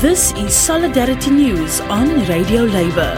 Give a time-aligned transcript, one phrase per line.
[0.00, 3.14] This is Solidarity News on Radio Labour.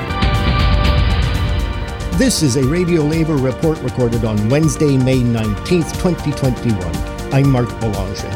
[2.16, 7.35] This is a Radio Labour report recorded on Wednesday, May 19th, 2021.
[7.35, 8.30] I'm Mark Boulanger.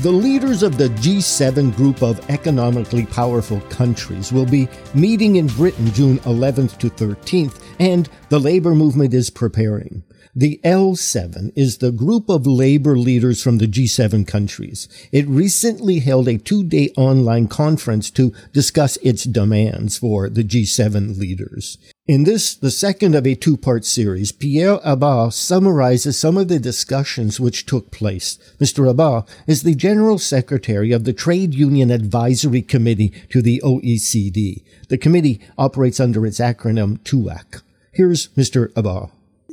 [0.00, 5.92] The leaders of the G7 group of economically powerful countries will be meeting in Britain
[5.92, 10.02] June 11th to 13th, and the labor movement is preparing.
[10.34, 14.88] The L7 is the group of labor leaders from the G7 countries.
[15.12, 21.76] It recently held a two-day online conference to discuss its demands for the G7 leaders.
[22.06, 27.38] In this, the second of a two-part series, Pierre Habbard summarizes some of the discussions
[27.38, 28.38] which took place.
[28.58, 28.86] Mr.
[28.86, 34.62] Habbard is the General Secretary of the Trade Union Advisory Committee to the OECD.
[34.88, 37.62] The committee operates under its acronym TUAC.
[37.92, 38.74] Here's Mr.
[38.74, 39.10] Habbard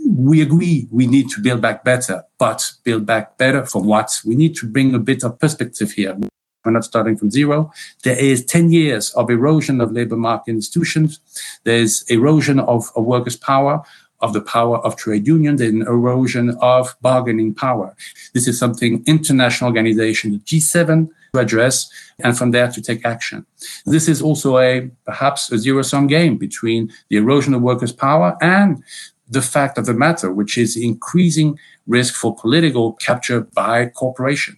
[0.10, 4.20] we agree we need to build back better, but build back better for what?
[4.26, 6.18] We need to bring a bit of perspective here.
[6.66, 7.72] We're not starting from zero.
[8.04, 11.20] There is 10 years of erosion of labor market institutions.
[11.64, 13.84] There's erosion of, workers' power,
[14.20, 17.96] of the power of trade unions, and erosion of bargaining power.
[18.34, 21.90] This is something international organization, the G7, to address,
[22.20, 23.46] and from there to take action.
[23.86, 28.38] This is also a perhaps a zero sum game between the erosion of workers' power
[28.42, 28.84] and
[29.30, 34.58] the fact of the matter, which is increasing risk for political capture by corporation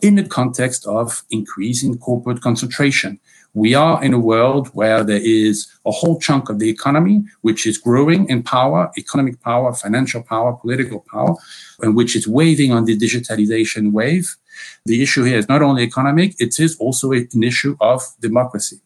[0.00, 3.18] in the context of increasing corporate concentration.
[3.54, 7.66] We are in a world where there is a whole chunk of the economy which
[7.66, 11.34] is growing in power, economic power, financial power, political power,
[11.80, 14.36] and which is waving on the digitalization wave.
[14.84, 18.80] The issue here is not only economic, it is also an issue of democracy.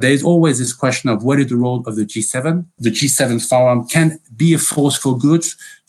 [0.00, 2.66] There is always this question of what is the role of the G7?
[2.78, 5.44] The G7 forum can be a force for good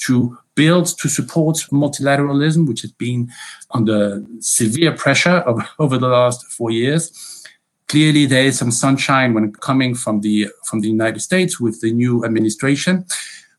[0.06, 3.32] to build, to support multilateralism, which has been
[3.72, 7.12] under severe pressure of, over the last four years.
[7.88, 11.94] Clearly, there is some sunshine when coming from the from the United States with the
[11.94, 13.06] new administration,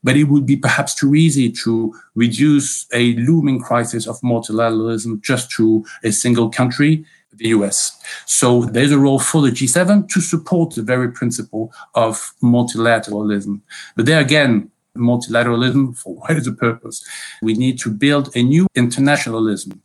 [0.04, 5.50] but it would be perhaps too easy to reduce a looming crisis of multilateralism just
[5.53, 7.06] to a single country
[7.38, 7.99] the US.
[8.26, 13.60] So there's a role for the G7 to support the very principle of multilateralism.
[13.97, 17.04] But there again, multilateralism, for what is the purpose?
[17.43, 19.81] We need to build a new internationalism,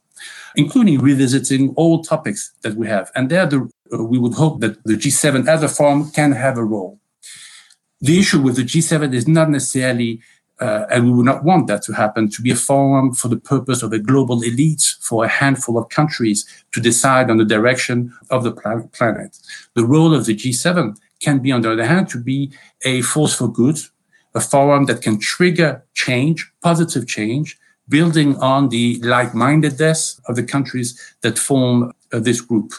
[0.56, 3.12] including revisiting all topics that we have.
[3.16, 6.58] And there, the, uh, we would hope that the G7 as a forum can have
[6.58, 7.00] a role.
[8.02, 10.22] The issue with the G7 is not necessarily
[10.60, 13.38] uh, and we would not want that to happen, to be a forum for the
[13.38, 18.14] purpose of a global elite for a handful of countries to decide on the direction
[18.30, 19.40] of the planet.
[19.74, 22.52] The role of the G7 can be, on the other hand, to be
[22.86, 23.80] a force for good,
[24.36, 27.58] a forum that can trigger change, positive change,
[27.90, 32.72] building on the like-mindedness of the countries that form uh, this group.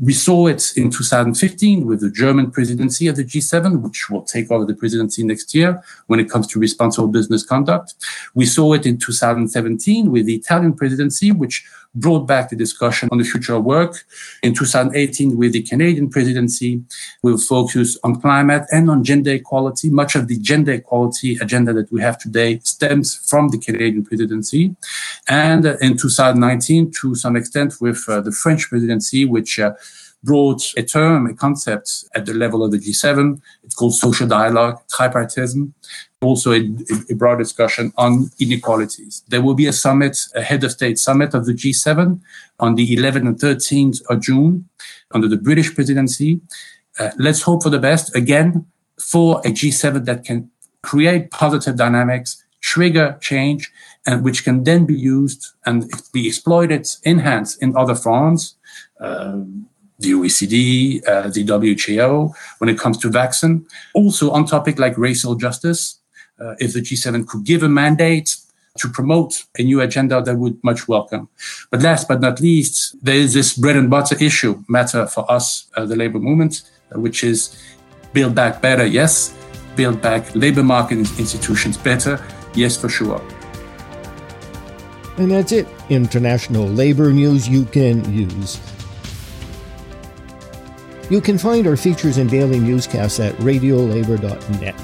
[0.00, 4.50] We saw it in 2015 with the German presidency of the G7, which will take
[4.50, 7.94] over the presidency next year when it comes to responsible business conduct.
[8.34, 13.18] We saw it in 2017 with the Italian presidency, which brought back the discussion on
[13.18, 14.04] the future of work.
[14.42, 16.82] In 2018, with the Canadian presidency,
[17.22, 19.90] we'll focus on climate and on gender equality.
[19.90, 24.74] Much of the gender equality agenda that we have today stems from the Canadian presidency.
[25.28, 29.72] And in 2019, to some extent, with uh, the French presidency, which uh,
[30.24, 33.40] brought a term, a concept at the level of the G7.
[33.62, 35.72] It's called social dialogue, tripartism.
[36.20, 36.60] Also, a,
[37.10, 39.22] a broad discussion on inequalities.
[39.28, 42.20] There will be a summit, a head of state summit of the G7
[42.58, 44.68] on the 11th and 13th of June
[45.14, 46.40] under the British presidency.
[46.98, 48.66] Uh, let's hope for the best again
[48.98, 50.50] for a G7 that can
[50.82, 53.70] create positive dynamics, trigger change,
[54.06, 58.56] and which can then be used and be exploited, enhanced in other forums.
[59.00, 59.66] Um,
[59.98, 63.66] the OECD, uh, the WHO, when it comes to vaccine.
[63.94, 66.00] Also on topic like racial justice,
[66.40, 68.36] uh, if the G7 could give a mandate
[68.78, 71.28] to promote a new agenda, that would much welcome.
[71.70, 75.66] But last but not least, there is this bread and butter issue matter for us,
[75.76, 76.62] uh, the labor movement,
[76.94, 77.56] uh, which is
[78.12, 79.36] build back better, yes.
[79.76, 82.20] Build back labor market institutions better,
[82.54, 83.20] yes, for sure.
[85.16, 85.68] And that's it.
[85.90, 88.60] International labor news you can use.
[91.10, 94.74] You can find our features and daily newscasts at radiolabor.net.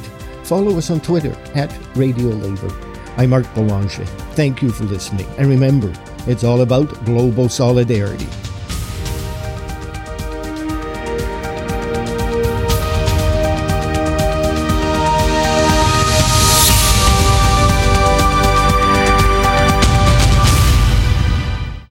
[0.44, 2.72] Follow us on Twitter at radiolabor.
[3.16, 4.04] I'm Mark Boulanger.
[4.34, 5.26] Thank you for listening.
[5.38, 5.92] And remember,
[6.26, 8.28] it's all about global solidarity.